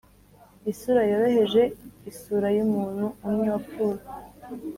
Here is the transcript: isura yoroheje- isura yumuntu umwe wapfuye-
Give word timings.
isura 0.71 1.01
yoroheje- 1.11 1.63
isura 2.11 2.47
yumuntu 2.57 3.05
umwe 3.27 3.45
wapfuye- 3.53 3.97